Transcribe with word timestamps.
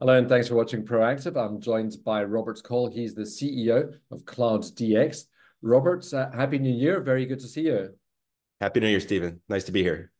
Hello, 0.00 0.16
and 0.16 0.30
thanks 0.30 0.48
for 0.48 0.54
watching 0.54 0.82
Proactive. 0.82 1.36
I'm 1.36 1.60
joined 1.60 1.94
by 2.06 2.24
Robert 2.24 2.62
Kaul. 2.62 2.90
He's 2.90 3.14
the 3.14 3.24
CEO 3.24 3.92
of 4.10 4.24
Cloud 4.24 4.62
DX. 4.62 5.26
Robert, 5.60 6.10
uh, 6.14 6.30
Happy 6.30 6.58
New 6.58 6.72
Year. 6.72 7.02
Very 7.02 7.26
good 7.26 7.38
to 7.40 7.46
see 7.46 7.66
you. 7.66 7.90
Happy 8.62 8.80
New 8.80 8.88
Year, 8.88 9.00
Stephen. 9.00 9.42
Nice 9.50 9.64
to 9.64 9.72
be 9.72 9.82
here. 9.82 10.10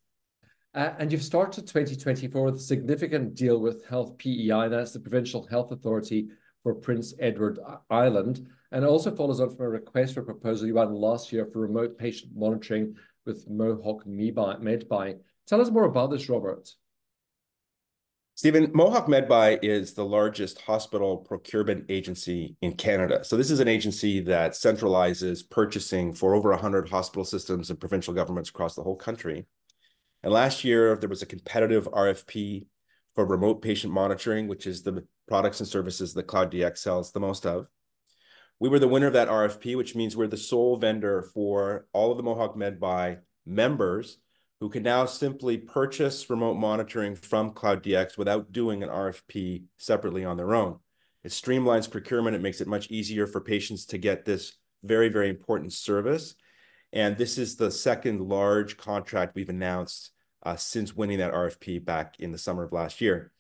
Uh, 0.75 0.91
and 0.99 1.11
you've 1.11 1.23
started 1.23 1.67
2024 1.67 2.45
with 2.45 2.57
a 2.57 2.59
significant 2.59 3.35
deal 3.35 3.59
with 3.59 3.87
Health 3.87 4.19
PEI, 4.19 4.69
that's 4.69 4.93
the 4.93 5.01
Provincial 5.01 5.47
Health 5.47 5.73
Authority 5.73 6.29
for 6.63 6.75
Prince 6.75 7.15
Edward 7.19 7.59
Island, 7.89 8.47
and 8.73 8.85
also 8.85 9.17
follows 9.17 9.41
on 9.41 9.49
from 9.49 9.65
a 9.65 9.69
request 9.71 10.13
for 10.13 10.23
proposal 10.23 10.67
you 10.67 10.75
won 10.75 10.93
last 10.93 11.33
year 11.33 11.47
for 11.47 11.61
remote 11.61 11.97
patient 11.97 12.33
monitoring 12.37 12.97
with 13.25 13.49
Mohawk 13.49 14.05
Medbuy. 14.05 15.19
Tell 15.47 15.63
us 15.63 15.71
more 15.71 15.85
about 15.85 16.11
this, 16.11 16.29
Robert. 16.29 16.69
Stephen, 18.41 18.71
Mohawk 18.73 19.07
Medbuy 19.07 19.59
is 19.63 19.93
the 19.93 20.03
largest 20.03 20.63
hospital 20.63 21.19
procurement 21.19 21.85
agency 21.91 22.57
in 22.63 22.73
Canada. 22.73 23.23
So 23.23 23.37
this 23.37 23.51
is 23.51 23.61
an 23.61 23.69
agency 23.69 24.21
that 24.21 24.53
centralizes 24.53 25.43
purchasing 25.51 26.15
for 26.15 26.35
over 26.35 26.49
100 26.49 26.89
hospital 26.89 27.27
systems 27.27 27.69
and 27.69 27.79
provincial 27.79 28.15
governments 28.15 28.49
across 28.49 28.75
the 28.75 28.83
whole 28.83 28.97
country. 28.97 29.45
And 30.23 30.33
last 30.33 30.65
year, 30.65 30.97
there 30.97 31.11
was 31.11 31.21
a 31.21 31.27
competitive 31.27 31.87
RFP 31.91 32.67
for 33.15 33.27
remote 33.27 33.61
patient 33.61 33.93
monitoring, 33.93 34.49
which 34.49 34.67
is 34.67 34.83
the 34.83 35.07
products 35.29 35.61
and 35.61 35.69
services 35.69 36.15
that 36.15 36.27
Cloud 36.27 36.51
DX 36.51 36.79
sells 36.79 37.13
the 37.13 37.21
most 37.21 37.45
of. 37.45 37.67
We 38.59 38.71
were 38.71 38.79
the 38.79 38.89
winner 38.89 39.09
of 39.09 39.13
that 39.13 39.29
RFP, 39.29 39.77
which 39.77 39.95
means 39.95 40.17
we're 40.17 40.29
the 40.29 40.39
sole 40.39 40.79
vendor 40.79 41.29
for 41.35 41.89
all 41.93 42.11
of 42.11 42.17
the 42.17 42.23
Mohawk 42.23 42.57
Medbuy 42.57 43.19
members 43.45 44.17
who 44.61 44.69
can 44.69 44.83
now 44.83 45.07
simply 45.07 45.57
purchase 45.57 46.29
remote 46.29 46.55
monitoring 46.55 47.17
from 47.17 47.51
Cloud 47.51 47.83
DX 47.83 48.19
without 48.19 48.53
doing 48.53 48.83
an 48.83 48.91
RFP 48.91 49.65
separately 49.79 50.25
on 50.25 50.37
their 50.37 50.55
own. 50.55 50.79
It 51.25 51.33
streamlines 51.33 51.91
procurement. 51.91 52.37
It 52.37 52.43
makes 52.43 52.61
it 52.61 52.69
much 52.69 52.91
easier 52.91 53.27
for 53.27 53.41
patients 53.41 53.87
to 53.87 53.99
get 53.99 54.25
this 54.25 54.53
very, 54.83 55.09
very 55.09 55.31
important 55.31 55.73
service. 55.73 56.35
And 56.93 57.17
this 57.17 57.39
is 57.39 57.57
the 57.57 57.71
second 57.71 58.21
large 58.21 58.77
contract 58.77 59.35
we've 59.35 59.49
announced 59.49 60.11
uh, 60.43 60.57
since 60.57 60.95
winning 60.95 61.19
that 61.19 61.33
RFP 61.33 61.85
back 61.85 62.17
in 62.19 62.33
the 62.33 62.39
summer 62.39 62.65
of 62.65 62.73
last 62.73 63.01
year. 63.01 63.33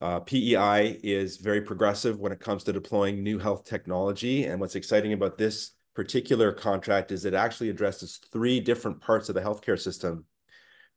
Uh, 0.00 0.20
PEI 0.20 0.98
is 1.02 1.38
very 1.38 1.62
progressive 1.62 2.18
when 2.18 2.32
it 2.32 2.40
comes 2.40 2.64
to 2.64 2.72
deploying 2.72 3.22
new 3.22 3.38
health 3.38 3.64
technology. 3.64 4.44
And 4.44 4.60
what's 4.60 4.74
exciting 4.74 5.14
about 5.14 5.38
this 5.38 5.72
particular 5.94 6.52
contract 6.52 7.12
is 7.12 7.24
it 7.24 7.32
actually 7.32 7.70
addresses 7.70 8.20
three 8.30 8.60
different 8.60 9.00
parts 9.00 9.30
of 9.30 9.34
the 9.34 9.40
healthcare 9.40 9.80
system 9.80 10.26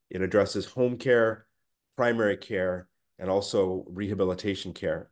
it 0.09 0.21
addresses 0.21 0.65
home 0.65 0.97
care, 0.97 1.45
primary 1.95 2.37
care, 2.37 2.87
and 3.17 3.29
also 3.29 3.85
rehabilitation 3.87 4.73
care. 4.73 5.09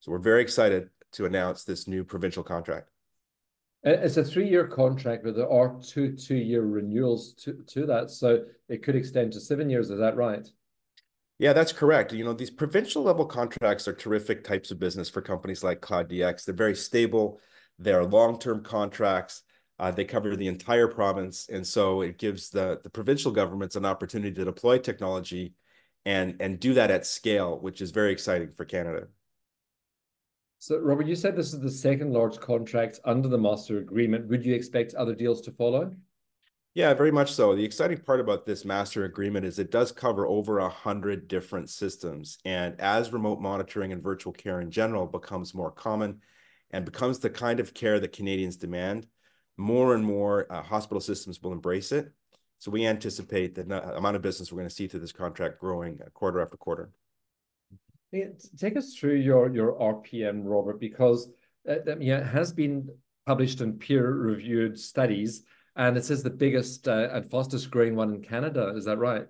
So 0.00 0.12
we're 0.12 0.18
very 0.18 0.42
excited 0.42 0.90
to 1.12 1.26
announce 1.26 1.64
this 1.64 1.88
new 1.88 2.04
provincial 2.04 2.42
contract. 2.42 2.90
It's 3.84 4.16
a 4.16 4.24
three-year 4.24 4.66
contract, 4.66 5.22
but 5.24 5.36
there 5.36 5.50
are 5.50 5.76
two 5.80 6.16
two-year 6.16 6.62
renewals 6.62 7.32
to, 7.34 7.62
to 7.68 7.86
that. 7.86 8.10
So 8.10 8.44
it 8.68 8.82
could 8.82 8.96
extend 8.96 9.32
to 9.32 9.40
seven 9.40 9.70
years. 9.70 9.90
Is 9.90 10.00
that 10.00 10.16
right? 10.16 10.46
Yeah, 11.38 11.52
that's 11.52 11.72
correct. 11.72 12.12
You 12.12 12.24
know, 12.24 12.32
these 12.32 12.50
provincial 12.50 13.02
level 13.02 13.24
contracts 13.24 13.86
are 13.86 13.92
terrific 13.92 14.42
types 14.42 14.72
of 14.72 14.80
business 14.80 15.08
for 15.08 15.22
companies 15.22 15.62
like 15.62 15.80
Cloud 15.80 16.10
DX. 16.10 16.44
They're 16.44 16.54
very 16.54 16.74
stable. 16.74 17.40
They're 17.78 18.04
long-term 18.04 18.64
contracts. 18.64 19.42
Uh, 19.78 19.90
they 19.90 20.04
cover 20.04 20.34
the 20.34 20.48
entire 20.48 20.88
province, 20.88 21.48
and 21.50 21.66
so 21.66 22.00
it 22.00 22.18
gives 22.18 22.50
the, 22.50 22.80
the 22.82 22.90
provincial 22.90 23.30
governments 23.30 23.76
an 23.76 23.86
opportunity 23.86 24.34
to 24.34 24.44
deploy 24.44 24.78
technology 24.78 25.54
and, 26.04 26.36
and 26.40 26.58
do 26.58 26.74
that 26.74 26.90
at 26.90 27.06
scale, 27.06 27.58
which 27.60 27.80
is 27.80 27.90
very 27.90 28.10
exciting 28.10 28.50
for 28.56 28.64
Canada. 28.64 29.06
So, 30.58 30.78
Robert, 30.78 31.06
you 31.06 31.14
said 31.14 31.36
this 31.36 31.52
is 31.54 31.60
the 31.60 31.70
second 31.70 32.12
large 32.12 32.40
contract 32.40 32.98
under 33.04 33.28
the 33.28 33.38
master 33.38 33.78
agreement. 33.78 34.26
Would 34.28 34.44
you 34.44 34.54
expect 34.54 34.94
other 34.94 35.14
deals 35.14 35.40
to 35.42 35.52
follow? 35.52 35.94
Yeah, 36.74 36.94
very 36.94 37.12
much 37.12 37.32
so. 37.32 37.54
The 37.54 37.64
exciting 37.64 37.98
part 37.98 38.20
about 38.20 38.44
this 38.44 38.64
master 38.64 39.04
agreement 39.04 39.46
is 39.46 39.58
it 39.58 39.70
does 39.70 39.92
cover 39.92 40.26
over 40.26 40.58
a 40.58 40.68
hundred 40.68 41.28
different 41.28 41.70
systems. 41.70 42.38
And 42.44 42.80
as 42.80 43.12
remote 43.12 43.40
monitoring 43.40 43.92
and 43.92 44.02
virtual 44.02 44.32
care 44.32 44.60
in 44.60 44.70
general 44.70 45.06
becomes 45.06 45.54
more 45.54 45.70
common 45.70 46.20
and 46.70 46.84
becomes 46.84 47.18
the 47.18 47.30
kind 47.30 47.60
of 47.60 47.74
care 47.74 47.98
that 48.00 48.12
Canadians 48.12 48.56
demand, 48.56 49.06
more 49.58 49.94
and 49.94 50.04
more 50.04 50.50
uh, 50.50 50.62
hospital 50.62 51.00
systems 51.00 51.42
will 51.42 51.52
embrace 51.52 51.92
it. 51.92 52.10
So 52.60 52.70
we 52.70 52.86
anticipate 52.86 53.54
the 53.54 53.62
amount 53.96 54.16
of 54.16 54.22
business 54.22 54.50
we're 54.50 54.58
going 54.58 54.68
to 54.68 54.74
see 54.74 54.88
through 54.88 55.00
this 55.00 55.12
contract 55.12 55.60
growing 55.60 56.00
uh, 56.00 56.08
quarter 56.10 56.40
after 56.40 56.56
quarter. 56.56 56.90
Take 58.56 58.76
us 58.76 58.94
through 58.94 59.16
your 59.16 59.54
your 59.54 59.78
RPM, 59.78 60.42
Robert, 60.44 60.80
because 60.80 61.28
uh, 61.68 61.96
yeah, 62.00 62.18
it 62.18 62.26
has 62.26 62.52
been 62.52 62.88
published 63.26 63.60
in 63.60 63.74
peer-reviewed 63.74 64.78
studies, 64.78 65.42
and 65.76 65.98
it 65.98 66.04
says 66.04 66.22
the 66.22 66.30
biggest 66.30 66.88
uh, 66.88 67.10
and 67.12 67.30
fastest 67.30 67.70
growing 67.70 67.94
one 67.96 68.14
in 68.14 68.22
Canada. 68.22 68.72
Is 68.74 68.86
that 68.86 68.96
right? 68.96 69.26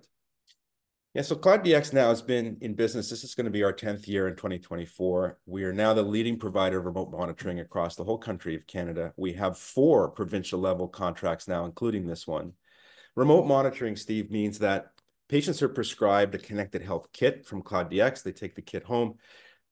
Yeah, 1.19 1.23
so 1.23 1.35
Cloud 1.35 1.65
DX 1.65 1.91
now 1.91 2.07
has 2.07 2.21
been 2.21 2.55
in 2.61 2.75
business. 2.75 3.09
This 3.09 3.25
is 3.25 3.35
going 3.35 3.43
to 3.43 3.51
be 3.51 3.61
our 3.61 3.73
10th 3.73 4.07
year 4.07 4.29
in 4.29 4.37
2024. 4.37 5.37
We 5.47 5.65
are 5.65 5.73
now 5.73 5.93
the 5.93 6.01
leading 6.01 6.39
provider 6.39 6.79
of 6.79 6.85
remote 6.85 7.11
monitoring 7.11 7.59
across 7.59 7.97
the 7.97 8.05
whole 8.05 8.17
country 8.17 8.55
of 8.55 8.65
Canada. 8.67 9.11
We 9.17 9.33
have 9.33 9.57
four 9.57 10.11
provincial 10.11 10.61
level 10.61 10.87
contracts 10.87 11.45
now, 11.45 11.65
including 11.65 12.07
this 12.07 12.25
one. 12.25 12.53
Remote 13.17 13.47
monitoring, 13.47 13.97
Steve, 13.97 14.31
means 14.31 14.59
that 14.59 14.93
patients 15.27 15.61
are 15.61 15.67
prescribed 15.67 16.35
a 16.35 16.37
connected 16.37 16.81
health 16.81 17.09
kit 17.11 17.45
from 17.45 17.63
Cloud 17.63 17.91
DX. 17.91 18.23
They 18.23 18.31
take 18.31 18.55
the 18.55 18.61
kit 18.61 18.83
home. 18.83 19.15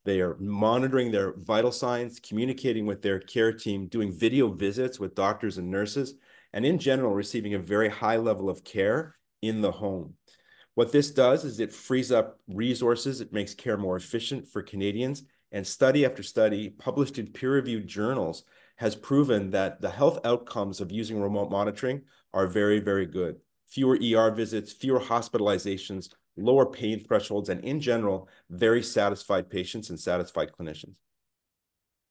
They 0.04 0.20
are 0.20 0.36
monitoring 0.40 1.14
their 1.14 1.32
vital 1.32 1.72
signs, 1.72 2.20
communicating 2.20 2.86
with 2.86 3.02
their 3.02 3.22
care 3.22 3.54
team, 3.54 3.88
doing 3.88 4.12
video 4.12 4.52
visits 4.52 5.00
with 5.00 5.16
doctors 5.16 5.58
and 5.58 5.72
nurses, 5.72 6.16
and 6.52 6.66
in 6.66 6.78
general, 6.78 7.14
receiving 7.14 7.54
a 7.54 7.60
very 7.60 7.88
high 7.88 8.18
level 8.18 8.50
of 8.50 8.66
care 8.66 9.16
in 9.42 9.62
the 9.62 9.72
home. 9.72 10.16
What 10.78 10.92
this 10.92 11.10
does 11.10 11.44
is 11.44 11.60
it 11.60 11.74
frees 11.74 12.12
up 12.12 12.40
resources, 12.48 13.20
it 13.20 13.34
makes 13.34 13.56
care 13.56 13.78
more 13.78 13.96
efficient 13.96 14.48
for 14.48 14.62
Canadians, 14.62 15.24
and 15.52 15.66
study 15.66 16.06
after 16.06 16.22
study 16.22 16.70
published 16.70 17.18
in 17.18 17.32
peer-reviewed 17.32 17.88
journals 17.88 18.44
has 18.76 18.96
proven 18.96 19.50
that 19.50 19.82
the 19.82 19.90
health 19.90 20.20
outcomes 20.24 20.80
of 20.80 20.92
using 20.92 21.20
remote 21.20 21.50
monitoring 21.50 22.04
are 22.32 22.46
very, 22.46 22.80
very 22.80 23.08
good. 23.08 23.38
Fewer 23.66 23.98
ER 23.98 24.30
visits, 24.30 24.72
fewer 24.72 25.00
hospitalizations, 25.00 26.14
lower 26.36 26.68
pain 26.68 27.04
thresholds, 27.04 27.50
and 27.50 27.66
in 27.66 27.82
general, 27.82 28.30
very 28.52 28.84
satisfied 28.84 29.50
patients 29.50 29.90
and 29.90 30.00
satisfied 30.00 30.52
clinicians. 30.52 30.94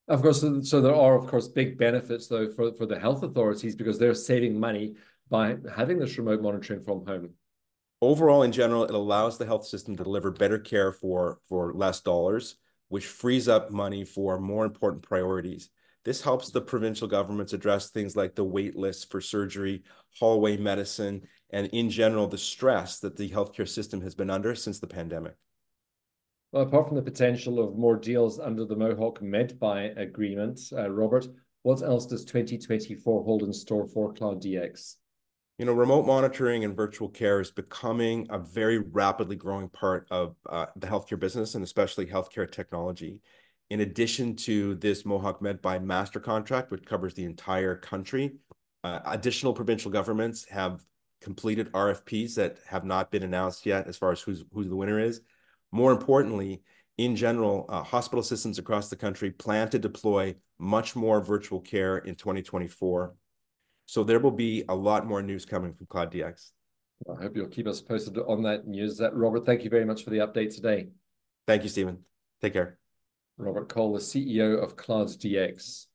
Of 0.09 0.21
course, 0.21 0.43
so 0.63 0.81
there 0.81 0.93
are, 0.93 1.17
of 1.17 1.25
course, 1.27 1.47
big 1.47 1.77
benefits, 1.77 2.27
though, 2.27 2.51
for, 2.51 2.73
for 2.73 2.85
the 2.85 2.99
health 2.99 3.23
authorities 3.23 3.77
because 3.77 3.97
they're 3.97 4.13
saving 4.13 4.59
money 4.59 4.95
by 5.29 5.55
having 5.73 5.99
this 5.99 6.17
remote 6.17 6.41
monitoring 6.41 6.83
from 6.83 7.05
home 7.05 7.29
overall, 8.01 8.43
in 8.43 8.51
general, 8.51 8.83
it 8.83 8.91
allows 8.91 9.37
the 9.37 9.45
health 9.45 9.65
system 9.65 9.95
to 9.95 10.03
deliver 10.03 10.31
better 10.31 10.59
care 10.59 10.91
for, 10.91 11.39
for 11.47 11.73
less 11.73 12.01
dollars, 12.01 12.55
which 12.89 13.07
frees 13.07 13.47
up 13.47 13.71
money 13.71 14.03
for 14.03 14.39
more 14.39 14.65
important 14.65 15.03
priorities. 15.03 15.69
This 16.03 16.21
helps 16.21 16.51
the 16.51 16.61
provincial 16.61 17.07
governments 17.07 17.53
address 17.53 17.89
things 17.89 18.15
like 18.15 18.33
the 18.33 18.43
wait 18.43 18.75
lists 18.77 19.03
for 19.03 19.19
surgery, 19.19 19.83
hallway 20.17 20.55
medicine, 20.55 21.27
and 21.49 21.67
in 21.67 21.89
general, 21.89 22.27
the 22.27 22.37
stress 22.37 22.99
that 22.99 23.17
the 23.17 23.29
healthcare 23.29 23.67
system 23.67 24.01
has 24.01 24.15
been 24.15 24.29
under 24.29 24.55
since 24.55 24.79
the 24.79 24.87
pandemic. 24.87 25.33
Well, 26.53 26.63
apart 26.63 26.87
from 26.87 26.95
the 26.95 27.01
potential 27.01 27.59
of 27.59 27.77
more 27.77 27.97
deals 27.97 28.39
under 28.39 28.63
the 28.63 28.75
Mohawk 28.75 29.19
Medbuy 29.19 29.97
agreement, 29.97 30.61
uh, 30.71 30.89
Robert, 30.89 31.27
what 31.63 31.81
else 31.81 32.05
does 32.05 32.23
2024 32.23 33.23
hold 33.25 33.43
in 33.43 33.51
store 33.51 33.85
for 33.85 34.13
Cloud 34.13 34.41
DX? 34.41 34.95
You 35.57 35.65
know, 35.65 35.73
remote 35.73 36.05
monitoring 36.05 36.63
and 36.63 36.75
virtual 36.75 37.09
care 37.09 37.41
is 37.41 37.49
becoming 37.49 38.27
a 38.29 38.37
very 38.37 38.77
rapidly 38.77 39.35
growing 39.35 39.69
part 39.69 40.07
of 40.11 40.35
uh, 40.47 40.67
the 40.75 40.85
healthcare 40.85 41.19
business 41.19 41.55
and 41.55 41.63
especially 41.63 42.05
healthcare 42.05 42.49
technology. 42.49 43.21
In 43.71 43.81
addition 43.81 44.35
to 44.37 44.75
this 44.75 45.03
Mohawk 45.03 45.41
Med 45.41 45.61
Medbuy 45.61 45.83
master 45.83 46.19
contract, 46.19 46.69
which 46.69 46.85
covers 46.85 47.15
the 47.15 47.25
entire 47.25 47.75
country, 47.75 48.35
uh, 48.83 48.99
additional 49.05 49.51
provincial 49.51 49.89
governments 49.89 50.45
have 50.45 50.85
completed 51.21 51.71
RFPs 51.71 52.35
that 52.35 52.59
have 52.67 52.85
not 52.85 53.09
been 53.09 53.23
announced 53.23 53.65
yet 53.65 53.87
as 53.87 53.97
far 53.97 54.11
as 54.11 54.21
who's 54.21 54.45
who 54.53 54.63
the 54.63 54.75
winner 54.75 54.99
is. 54.99 55.21
More 55.71 55.91
importantly, 55.91 56.61
in 56.99 57.15
general, 57.15 57.65
uh, 57.67 57.81
hospital 57.81 58.21
systems 58.21 58.59
across 58.59 58.89
the 58.89 58.95
country 58.95 59.31
plan 59.31 59.69
to 59.69 59.79
deploy 59.79 60.35
much 60.59 60.95
more 60.95 61.19
virtual 61.19 61.59
care 61.59 61.97
in 61.97 62.13
2024 62.13 63.15
so 63.87 64.03
there 64.03 64.19
will 64.19 64.31
be 64.31 64.65
a 64.67 64.75
lot 64.75 65.07
more 65.07 65.21
news 65.21 65.45
coming 65.45 65.73
from 65.73 65.87
Cloud 65.87 66.11
DX. 66.11 66.51
I 67.09 67.21
hope 67.23 67.35
you'll 67.35 67.47
keep 67.47 67.67
us 67.67 67.81
posted 67.81 68.17
on 68.17 68.43
that 68.43 68.67
news. 68.67 68.97
That 68.97 69.15
Robert, 69.15 69.45
thank 69.45 69.63
you 69.63 69.69
very 69.69 69.85
much 69.85 70.03
for 70.03 70.09
the 70.09 70.17
update 70.17 70.53
today. 70.53 70.89
Thank 71.47 71.63
you, 71.63 71.69
Stephen. 71.69 71.99
Take 72.41 72.53
care. 72.53 72.77
Robert 73.37 73.69
Kaul, 73.69 73.93
the 73.93 73.99
CEO 73.99 74.61
of 74.61 74.75
Cloud 74.75 75.07
DX. 75.07 75.86